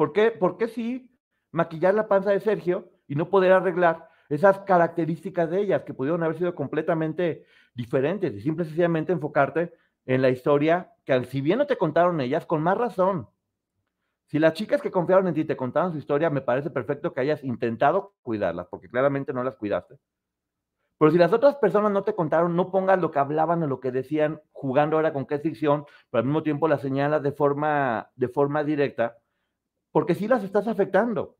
[0.01, 0.31] ¿Por qué?
[0.31, 1.15] Porque sí,
[1.51, 6.23] maquillar la panza de Sergio y no poder arreglar esas características de ellas que pudieron
[6.23, 9.75] haber sido completamente diferentes y simple y sencillamente enfocarte
[10.07, 13.27] en la historia que si bien no te contaron ellas, con más razón.
[14.25, 17.21] Si las chicas que confiaron en ti te contaron su historia, me parece perfecto que
[17.21, 19.99] hayas intentado cuidarlas, porque claramente no las cuidaste.
[20.97, 23.79] Pero si las otras personas no te contaron, no pongas lo que hablaban o lo
[23.79, 28.09] que decían, jugando ahora con qué ficción, pero al mismo tiempo las señalas de forma,
[28.15, 29.20] de forma directa,
[29.91, 31.37] porque sí las estás afectando.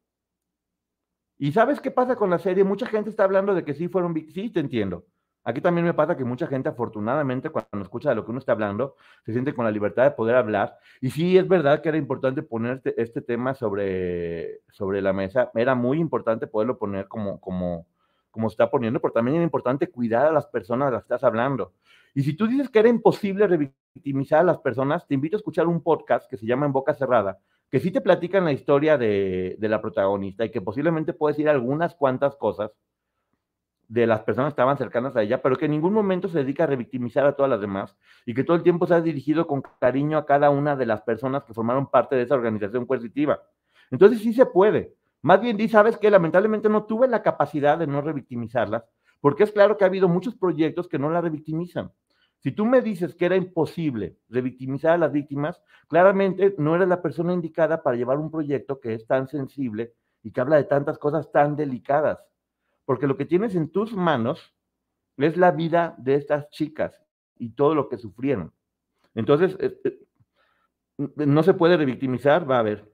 [1.38, 2.64] ¿Y sabes qué pasa con la serie?
[2.64, 4.14] Mucha gente está hablando de que sí fueron.
[4.30, 5.06] Sí, te entiendo.
[5.44, 8.52] Aquí también me pasa que mucha gente, afortunadamente, cuando escucha de lo que uno está
[8.52, 10.78] hablando, se siente con la libertad de poder hablar.
[11.00, 15.50] Y sí, es verdad que era importante poner este, este tema sobre, sobre la mesa.
[15.56, 17.88] Era muy importante poderlo poner como, como,
[18.30, 21.24] como está poniendo, pero también era importante cuidar a las personas de las que estás
[21.24, 21.74] hablando.
[22.14, 25.66] Y si tú dices que era imposible revictimizar a las personas, te invito a escuchar
[25.66, 27.40] un podcast que se llama En Boca Cerrada,
[27.72, 31.96] que sí te platican la historia de, la protagonista y que posiblemente puedes decir algunas
[31.96, 32.72] cuantas cosas
[33.88, 36.66] de las personas que estaban cercanas a ella, pero que en ningún momento se dedica
[36.66, 39.64] a revictimizar a todas las demás y que todo el tiempo se ha dirigido con
[39.80, 43.42] cariño a cada una de las personas que formaron parte de esa organización coercitiva.
[43.90, 44.94] Entonces sí se puede.
[45.22, 48.84] Más bien di, sabes que lamentablemente no tuve la capacidad de no revictimizarlas,
[49.22, 51.92] porque es claro que ha habido muchos proyectos que no la revictimizan.
[52.42, 57.02] Si tú me dices que era imposible revictimizar a las víctimas, claramente no eres la
[57.02, 60.98] persona indicada para llevar un proyecto que es tan sensible y que habla de tantas
[60.98, 62.20] cosas tan delicadas
[62.92, 64.54] porque lo que tienes en tus manos
[65.16, 66.94] es la vida de estas chicas
[67.38, 68.54] y todo lo que sufrieron.
[69.14, 70.00] Entonces, eh, eh,
[70.98, 72.92] no se puede revictimizar, va a haber.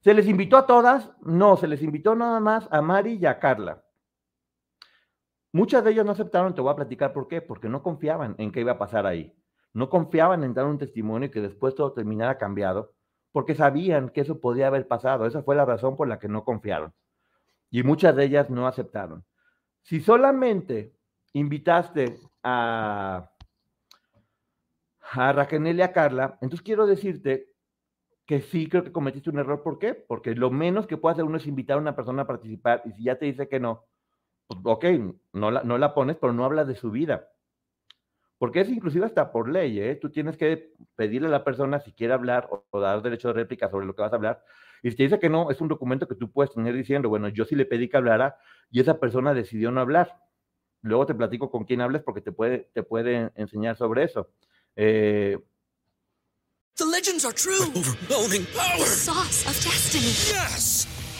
[0.00, 1.12] ¿Se les invitó a todas?
[1.20, 3.84] No, se les invitó nada más a Mari y a Carla.
[5.52, 8.52] Muchas de ellas no aceptaron, te voy a platicar por qué, porque no confiaban en
[8.52, 9.34] qué iba a pasar ahí.
[9.72, 12.92] No confiaban en dar un testimonio que después todo terminara cambiado,
[13.32, 15.26] porque sabían que eso podía haber pasado.
[15.26, 16.92] Esa fue la razón por la que no confiaron
[17.70, 19.24] y muchas de ellas no aceptaron.
[19.82, 20.92] Si solamente
[21.32, 23.30] invitaste a,
[25.12, 27.48] a Raquel y a Carla, entonces quiero decirte
[28.26, 29.62] que sí creo que cometiste un error.
[29.62, 29.94] ¿Por qué?
[29.94, 32.92] Porque lo menos que puede hacer uno es invitar a una persona a participar y
[32.92, 33.84] si ya te dice que no,
[34.64, 34.84] ok,
[35.32, 37.30] no la, no la pones, pero no habla de su vida.
[38.38, 39.96] Porque es inclusive hasta por ley, ¿eh?
[39.96, 43.34] Tú tienes que pedirle a la persona si quiere hablar o, o dar derecho de
[43.34, 44.42] réplica sobre lo que vas a hablar,
[44.82, 47.28] y si te dice que no, es un documento que tú puedes tener diciendo, bueno,
[47.28, 48.38] yo sí le pedí que hablara
[48.70, 50.16] y esa persona decidió no hablar.
[50.82, 54.30] Luego te platico con quién hables porque te puede, te puede enseñar sobre eso.
[54.76, 55.38] Eh,
[56.76, 57.60] The legends are true.
[57.74, 58.78] Overwhelming power!
[58.78, 60.14] The sauce of destiny.
[60.32, 60.99] Yes!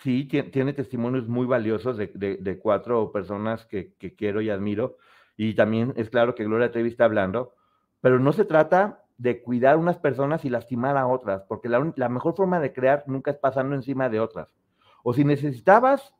[0.00, 4.96] sí tie- tiene testimonios muy valiosos de, cuatro personas que, quiero y admiro.
[5.36, 7.54] Y también es claro que Gloria Trevi está hablando,
[8.00, 12.08] pero no se trata de cuidar unas personas y lastimar a otras, porque la, la
[12.08, 14.54] mejor forma de crear nunca es pasando encima de otras.
[15.02, 16.14] O si necesitabas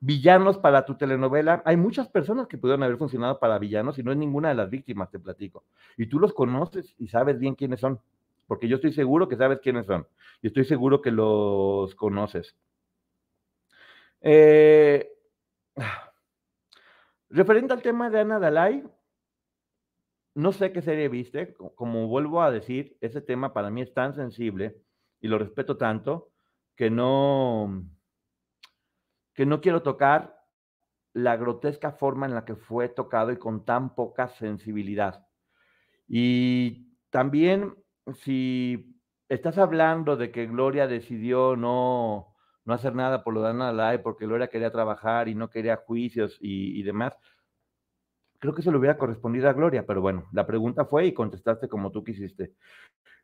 [0.00, 4.12] villanos para tu telenovela, hay muchas personas que pudieron haber funcionado para villanos y no
[4.12, 5.64] es ninguna de las víctimas, te platico.
[5.96, 8.00] Y tú los conoces y sabes bien quiénes son,
[8.46, 10.06] porque yo estoy seguro que sabes quiénes son
[10.42, 12.56] y estoy seguro que los conoces.
[14.28, 15.06] Eh,
[17.30, 18.82] referente al tema de Ana Dalai,
[20.34, 23.92] no sé qué serie viste, co- como vuelvo a decir, ese tema para mí es
[23.94, 24.76] tan sensible
[25.20, 26.32] y lo respeto tanto
[26.76, 27.84] que no,
[29.34, 30.36] que no quiero tocar
[31.14, 35.26] la grotesca forma en la que fue tocado y con tan poca sensibilidad.
[36.08, 37.76] Y también
[38.14, 42.35] si estás hablando de que Gloria decidió no,
[42.66, 45.76] no hacer nada por lo de Ana Dalai porque Gloria quería trabajar y no quería
[45.76, 47.16] juicios y, demás,
[48.40, 51.68] creo que eso le hubiera correspondido a Gloria, pero bueno, la pregunta fue y contestaste
[51.68, 52.54] como tú quisiste.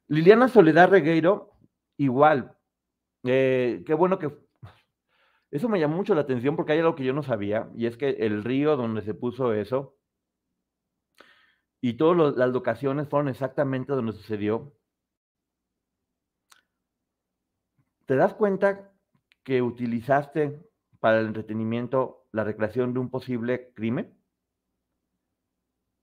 [0.07, 1.51] Liliana Soledad Regueiro,
[1.99, 2.57] igual.
[3.25, 4.31] Eh, qué bueno que...
[5.51, 7.97] Eso me llamó mucho la atención porque hay algo que yo no sabía, y es
[7.97, 9.99] que el río donde se puso eso
[11.83, 14.73] y todas las locaciones fueron exactamente donde sucedió.
[18.07, 18.92] ¿Te das cuenta
[19.45, 20.61] que utilizaste
[21.01, 24.15] para el entretenimiento la recreación de un posible crimen?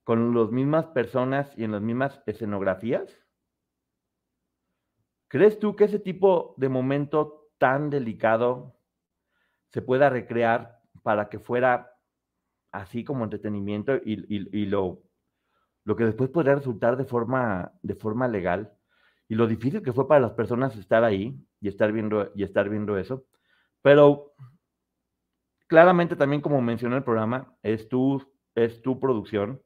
[0.03, 3.17] ¿Con las mismas personas y en las mismas escenografías?
[5.27, 8.75] ¿Crees tú que ese tipo de momento tan delicado
[9.69, 11.91] se pueda recrear para que fuera
[12.71, 15.03] así como entretenimiento y, y- lo,
[15.85, 18.73] lo que después podría resultar de forma, de forma legal?
[19.29, 22.69] Y lo difícil que fue para las personas estar ahí y estar viendo, y estar
[22.69, 23.25] viendo eso.
[23.81, 24.33] Pero
[25.67, 28.21] claramente también, como mencioné el programa, es tu,
[28.55, 29.61] es tu producción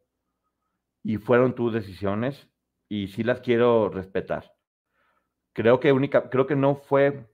[1.03, 2.49] y fueron tus decisiones
[2.89, 4.53] y sí las quiero respetar.
[5.53, 7.27] Creo que única, creo que no fue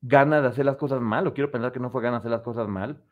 [0.00, 2.30] ganas de hacer las cosas mal, o quiero pensar que no fue ganas de hacer
[2.32, 3.02] las cosas mal.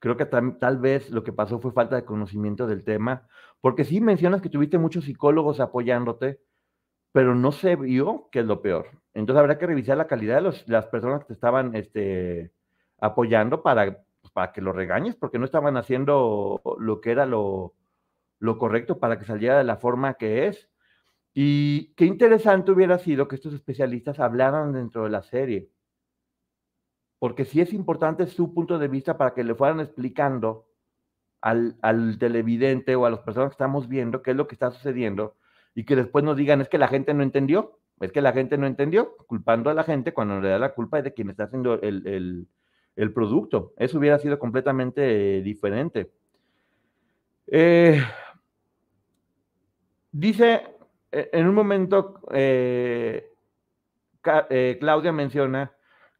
[0.00, 3.26] Creo que tal, tal vez lo que pasó fue falta de conocimiento del tema,
[3.60, 6.40] porque sí mencionas que tuviste muchos psicólogos apoyándote,
[7.12, 8.90] pero no se vio que es lo peor.
[9.14, 12.52] Entonces habrá que revisar la calidad de los, las personas que te estaban este,
[13.00, 17.74] apoyando para, para que lo regañes, porque no estaban haciendo lo que era lo,
[18.38, 20.68] lo correcto para que saliera de la forma que es.
[21.34, 25.70] Y qué interesante hubiera sido que estos especialistas hablaran dentro de la serie,
[27.18, 30.66] porque sí es importante su punto de vista para que le fueran explicando
[31.40, 34.70] al, al televidente o a las personas que estamos viendo qué es lo que está
[34.70, 35.36] sucediendo
[35.78, 38.58] y que después nos digan es que la gente no entendió, es que la gente
[38.58, 41.44] no entendió, culpando a la gente cuando en realidad la culpa es de quien está
[41.44, 42.48] haciendo el,
[42.96, 43.74] el, producto.
[43.76, 46.10] Eso hubiera sido completamente diferente.
[47.46, 48.02] Eh,
[50.10, 50.66] dice
[51.12, 53.30] e, en un momento, eh,
[54.50, 55.70] eh, Claudia menciona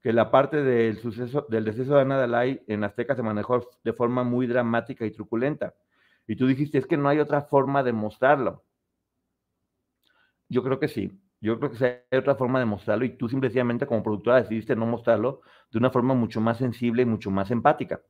[0.01, 3.93] que la parte del suceso, del deceso de Ana Dalai en Azteca se manejó de
[3.93, 5.75] forma muy dramática y truculenta.
[6.29, 8.63] Y tú dijiste, es que no hay otra forma de mostrarlo.
[10.49, 11.13] Yo creo que sí.
[11.41, 14.87] Yo creo que hay otra forma de mostrarlo y tú simplemente como productora decidiste no
[14.87, 18.01] mostrarlo de una forma mucho más sensible y mucho más empática.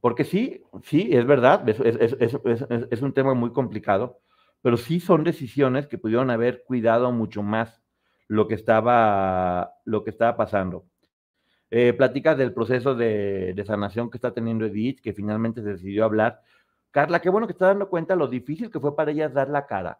[0.00, 4.20] Porque sí, sí, es verdad, es, un tema muy complicado,
[4.62, 7.82] pero sí son decisiones que pudieron haber cuidado mucho más
[8.28, 10.84] lo que estaba, lo que estaba pasando.
[11.70, 11.96] Eh,
[12.36, 16.42] del proceso de, de, sanación que está teniendo Edith, que finalmente se decidió hablar.
[16.92, 19.66] Carla, qué bueno que está dando cuenta lo difícil que fue para ella dar la
[19.66, 19.98] cara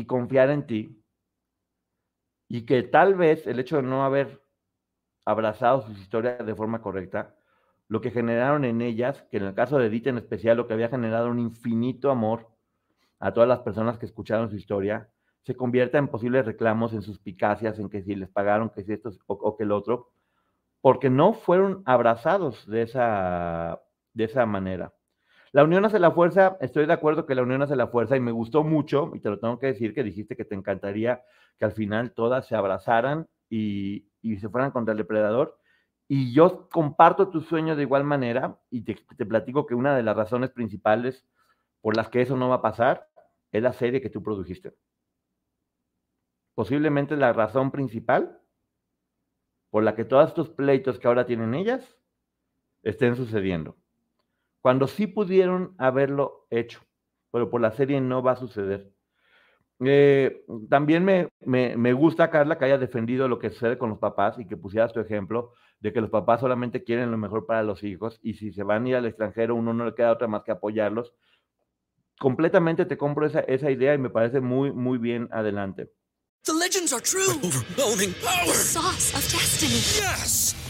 [0.00, 1.04] y confiar en ti.
[2.48, 4.42] Y que tal vez el hecho de no haber
[5.24, 7.36] abrazado sus historias de forma correcta
[7.86, 10.74] lo que generaron en ellas, que en el caso de Edith en especial, lo que
[10.74, 12.48] había generado un infinito amor
[13.18, 15.10] a todas las personas que escucharon su historia,
[15.42, 19.10] se convierta en posibles reclamos, en suspicacias, en que si les pagaron, que si esto
[19.26, 20.12] o, o que el otro,
[20.80, 23.82] porque no fueron abrazados de esa,
[24.14, 24.94] de esa manera.
[25.52, 28.20] La unión hace la fuerza, estoy de acuerdo que la unión hace la fuerza y
[28.20, 31.24] me gustó mucho, y te lo tengo que decir, que dijiste que te encantaría
[31.58, 35.58] que al final todas se abrazaran y, se fueran contra el depredador.
[36.08, 40.02] Y yo comparto tu sueño de igual manera y te, te, platico que una de
[40.02, 41.26] las razones principales
[41.80, 43.08] por las que eso no va a pasar
[43.52, 44.74] es la serie que tú produjiste.
[46.54, 48.40] Posiblemente la razón principal
[49.70, 51.96] por la que todos estos pleitos que ahora tienen ellas
[52.82, 53.79] estén sucediendo.
[54.60, 56.80] Cuando sí pudieron haberlo hecho,
[57.32, 58.92] pero por la serie no va a suceder.
[59.82, 63.98] Eh, también me, me, me, gusta, Carla, que haya defendido lo que sucede con los
[63.98, 67.62] papás y que pusieras tu ejemplo de que los papás solamente quieren lo mejor para
[67.62, 70.28] los hijos y si se van a ir al extranjero uno no le queda otra
[70.28, 71.14] más que apoyarlos.
[72.18, 75.90] Completamente te compro esa, esa idea y me parece muy, muy bien adelante.
[76.44, 77.38] The legends are true.
[77.42, 78.46] Overwhelming power!
[78.46, 79.80] The sauce of destiny.
[79.96, 80.69] Yes!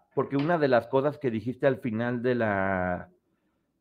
[0.13, 3.09] porque una de las cosas que dijiste al final de la,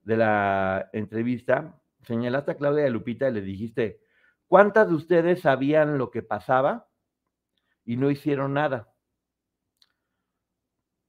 [0.02, 4.00] de la entrevista, señalaste a Claudia Lupita y le dijiste,
[4.46, 6.88] ¿cuántas de ustedes sabían lo que pasaba
[7.84, 8.92] y no hicieron nada?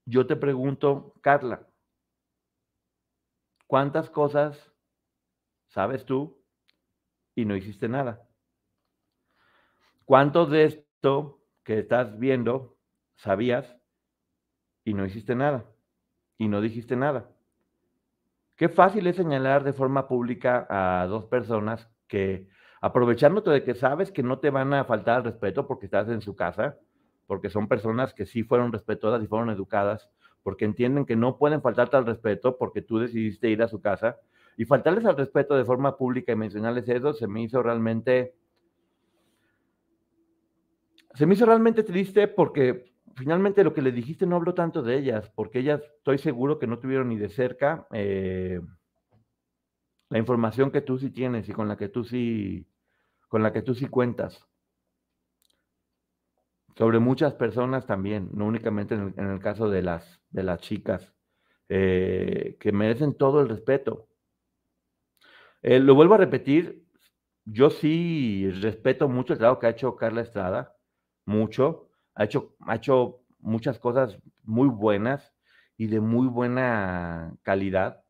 [0.04, 1.68] Yo te pregunto, Carla,
[3.68, 4.72] ¿cuántas cosas
[5.68, 6.42] sabes tú
[7.36, 8.28] y no hiciste nada?
[10.04, 12.76] ¿Cuánto de esto que estás viendo
[13.14, 13.81] sabías
[14.84, 15.64] y no hiciste nada
[16.38, 17.30] y no dijiste nada.
[18.56, 22.48] Qué fácil es señalar de forma pública a dos personas que,
[22.80, 26.20] aprovechándote de que sabes que no te van a faltar el respeto porque estás en
[26.20, 26.78] su casa,
[27.26, 30.10] porque son personas que sí fueron respetuosas y fueron educadas,
[30.42, 34.18] porque entienden que no pueden faltarte al respeto porque tú decidiste ir a su casa,
[34.56, 38.34] y faltarles al respeto de forma pública y mencionarles eso se me hizo realmente...
[41.14, 44.96] Se me hizo realmente triste porque finalmente lo que le dijiste no habló tanto de
[44.96, 48.60] ellas, porque ellas estoy seguro que no tuvieron ni de cerca eh,
[50.08, 52.66] la información que tú sí tienes y con la que tú sí,
[53.28, 54.46] con la que tú sí cuentas.
[56.76, 61.12] Sobre muchas personas también, no únicamente en el, caso de las, de las chicas,
[61.68, 64.08] eh, que merecen todo el respeto.
[65.62, 66.84] Eh, lo vuelvo a repetir,
[67.44, 70.76] yo sí respeto mucho el trabajo que ha hecho Carla Estrada,
[71.24, 75.32] mucho ha hecho, ha hecho muchas cosas muy buenas
[75.76, 78.04] y de muy buena calidad.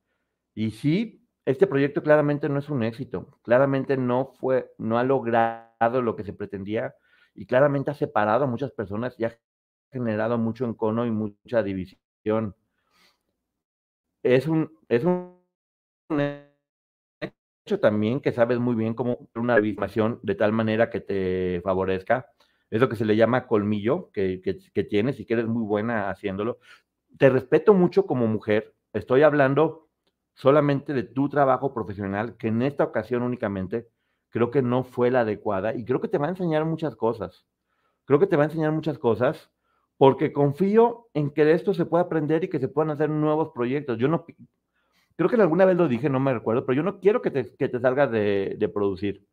[0.55, 6.03] Y sí, este proyecto claramente no es un éxito, claramente no fue, no ha logrado
[6.03, 6.94] lo que se pretendía
[7.34, 9.38] y claramente ha separado a muchas personas y ha
[9.92, 12.55] generado mucho encono y mucha división.
[14.24, 15.36] Es un, es un
[17.64, 22.26] hecho también que sabes muy bien cómo una información de tal manera que te favorezca.
[22.72, 26.08] Es lo que se le llama colmillo que, que, tienes y que eres muy buena
[26.08, 26.58] haciéndolo.
[27.18, 28.74] Te respeto mucho como mujer.
[28.94, 29.90] Estoy hablando
[30.32, 33.88] solamente de tu trabajo profesional, que en esta ocasión únicamente
[34.30, 37.44] creo que no fue la adecuada y creo que te va a enseñar muchas cosas.
[38.06, 39.50] Creo que te va a enseñar muchas cosas
[39.98, 43.50] porque confío en que de esto se pueda aprender y que se puedan hacer nuevos
[43.54, 43.98] proyectos.
[43.98, 44.24] Yo no,
[45.16, 47.54] creo que alguna vez lo dije, no me recuerdo, pero yo no quiero que te,
[47.54, 49.26] que te salgas de, de, producir.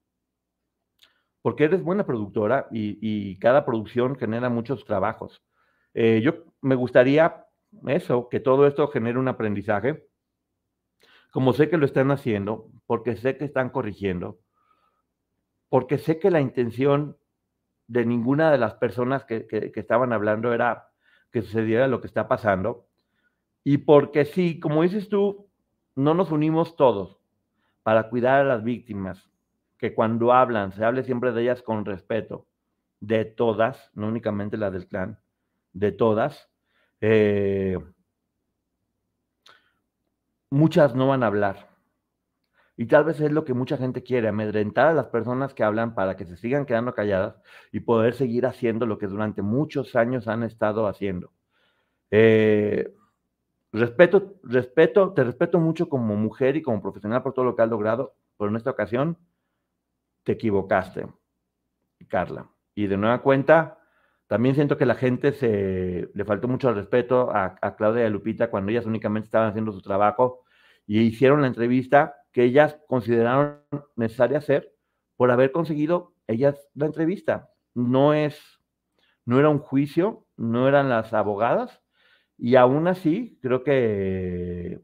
[1.42, 5.42] Porque eres buena productora y, cada producción genera muchos trabajos.
[5.94, 7.46] Eh, yo me gustaría
[7.88, 10.06] eso, que todo esto genere un aprendizaje.
[11.32, 14.40] Como sé que lo están haciendo, porque sé que están corrigiendo,
[15.70, 17.18] porque sé que la intención
[17.88, 20.90] de ninguna de las personas que, que estaban hablando era
[21.32, 22.88] que sucediera lo que está pasando.
[23.64, 25.50] Y porque sí, como dices tú,
[25.96, 27.20] no nos unimos todos
[27.84, 29.29] para cuidar a las víctimas,
[29.80, 32.46] que cuando hablan se hable siempre de ellas con respeto,
[33.00, 35.20] de todas, no únicamente la del clan,
[35.72, 36.50] de todas.
[37.02, 37.80] Eh,
[40.50, 41.70] muchas no van a hablar.
[42.76, 45.96] Y tal vez es lo que mucha gente quiere, amedrentar a las personas que hablan
[45.96, 50.28] para que se sigan quedando calladas y poder seguir haciendo lo que durante muchos años
[50.28, 51.32] han estado haciendo.
[52.12, 52.94] Eh,
[53.72, 57.70] respeto, respeto, te respeto mucho como mujer y como profesional por todo lo que has
[57.70, 59.18] logrado, pero en esta ocasión
[60.30, 61.08] te equivocaste,
[62.08, 62.52] Carla.
[62.76, 63.80] Y de nueva cuenta,
[64.28, 68.52] también siento que la gente se le faltó mucho respeto a, a Claudia y Lupita
[68.52, 70.44] cuando ellas únicamente estaban haciendo su trabajo
[70.86, 73.64] y hicieron la entrevista que ellas consideraron
[73.96, 74.72] necesaria hacer
[75.16, 77.50] por haber conseguido ellas la entrevista.
[77.74, 78.40] No es,
[79.26, 81.82] no era un juicio, no eran las abogadas,
[82.38, 84.80] y aún así, creo que,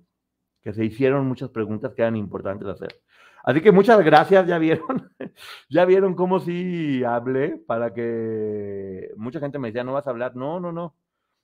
[0.63, 3.04] que se hicieron muchas preguntas que eran importantes hacer.
[3.45, 5.11] Así que muchas gracias, ya vieron,
[5.69, 10.35] ya vieron cómo sí hablé para que mucha gente me decía, no vas a hablar,
[10.35, 10.95] no, no, no.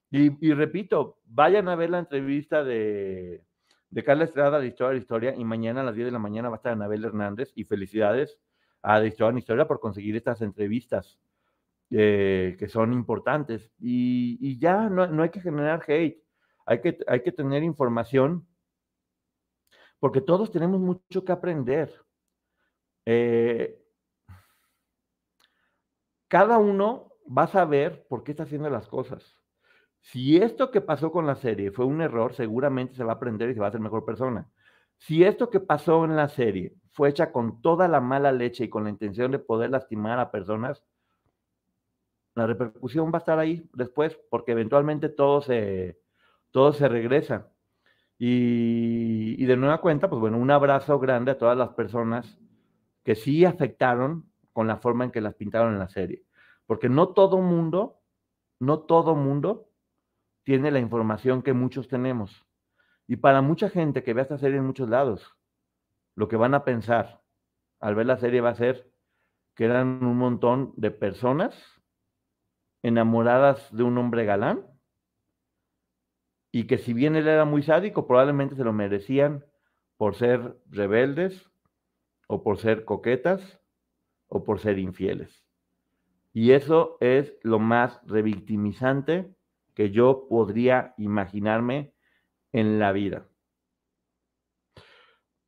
[0.10, 3.44] Y, y repito, vayan a ver la entrevista de,
[3.92, 6.50] de Carla Estrada de Historia de Historia y mañana a las 10 de la mañana
[6.50, 8.40] va a estar Anabel Hernández y felicidades
[8.82, 11.20] a de Historia de Historia por conseguir estas entrevistas.
[11.94, 13.70] Eh, que son importantes.
[13.78, 16.24] Y, y ya no, no, hay que generar hate,
[16.66, 18.48] hay que, hay que tener información,
[20.02, 21.94] porque todos tenemos mucho que aprender.
[23.06, 23.80] Eh,
[26.28, 29.38] cada uno va a saber por qué está haciendo las cosas.
[30.00, 33.52] Si esto que pasó con la serie fue un error, seguramente se va a aprender
[33.52, 34.50] y se va a hacer mejor persona.
[34.98, 38.70] Si esto que pasó en la serie fue hecha con toda la mala leche y
[38.70, 40.84] con la intención de poder lastimar a personas,
[42.34, 46.00] la repercusión va a estar ahí después, porque eventualmente todo se,
[46.50, 47.51] todo se regresa.
[48.24, 52.40] Y, de nueva cuenta, pues bueno, un abrazo grande a todas las personas
[53.04, 56.24] que sí afectaron con la forma en que las pintaron en la serie.
[56.68, 58.00] Porque no todo mundo,
[58.60, 59.72] no todo mundo
[60.44, 62.46] tiene la información que muchos tenemos.
[63.08, 65.36] Y para mucha gente que ve esta serie en muchos lados,
[66.14, 67.24] lo que van a pensar
[67.80, 68.88] al ver la serie va a ser
[69.56, 71.56] que eran un montón de personas
[72.84, 74.71] enamoradas de un hombre galán
[76.52, 79.46] y que si bien él era muy sádico, probablemente se lo merecían
[79.98, 81.50] por ser rebeldes
[82.28, 83.60] o por ser coquetas
[84.28, 85.46] o por ser infieles.
[86.34, 89.34] Y eso es lo más revictimizante
[89.74, 91.94] que yo podría imaginarme
[92.52, 93.28] en la vida.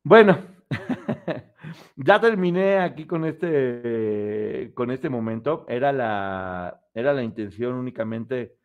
[0.02, 0.38] Bueno,
[1.96, 5.64] ya terminé aquí con este, con este momento.
[5.68, 8.56] Era la, era la intención únicamente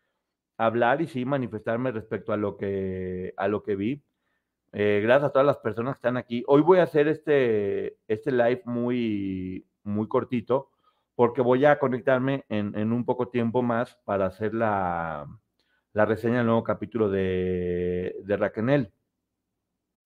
[0.60, 4.04] hablar y sí manifestarme respecto a lo que, a lo que vi.
[4.74, 6.44] Eh, gracias a todas las personas que están aquí.
[6.48, 10.70] Hoy voy a hacer este, este live muy, muy cortito
[11.16, 15.26] porque voy a conectarme en, en un poco tiempo más para hacer la,
[15.94, 18.92] la reseña del nuevo capítulo de, de Raquel.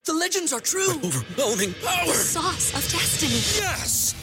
[0.06, 1.00] The legends are true.
[1.04, 2.08] Overwhelming power!
[2.08, 3.40] The sauce of destiny.
[3.58, 4.23] Yes!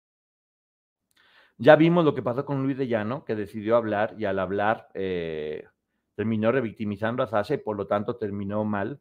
[1.63, 4.87] Ya vimos lo que pasó con Luis de Llano, que decidió hablar y al hablar
[4.95, 5.65] eh,
[6.15, 8.99] terminó revictimizando a Sasha y por lo tanto terminó mal.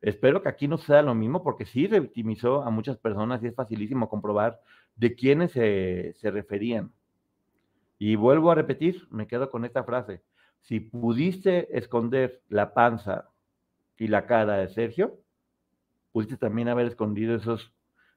[0.00, 3.54] Espero que aquí no sea lo mismo porque sí revictimizó a muchas personas y es
[3.54, 4.62] facilísimo comprobar
[4.96, 6.90] de quiénes se, se referían.
[7.98, 10.22] Y vuelvo a repetir, me quedo con esta frase.
[10.62, 13.28] Si pudiste esconder la panza
[13.98, 15.18] y la cara de Sergio,
[16.12, 17.74] pudiste también haber escondido esos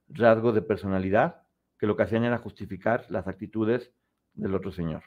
[0.08, 1.43] rasgos de personalidad
[1.84, 3.92] que lo que hacían era justificar las actitudes
[4.36, 5.04] del otro señor.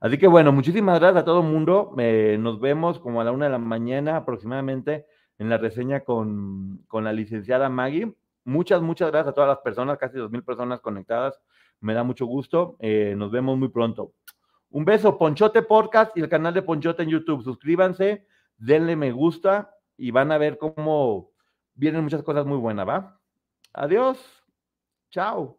[0.00, 1.94] Así que bueno, muchísimas gracias a todo el mundo.
[2.40, 5.06] Nos vemos como a la una de la mañana aproximadamente
[5.38, 8.16] en la reseña con, con la licenciada Maggie.
[8.42, 11.40] Muchas, muchas gracias a todas las personas, casi dos mil personas conectadas.
[11.78, 12.74] Me da mucho gusto.
[12.80, 14.14] Eh, nos vemos muy pronto.
[14.70, 17.44] Un beso, Ponchote Podcast y el canal de Ponchote en YouTube.
[17.44, 21.30] Suscríbanse, denle me gusta y van a ver cómo
[21.74, 23.20] vienen muchas cosas muy buenas, ¿va?
[23.72, 24.18] Adiós.
[25.10, 25.58] Chao.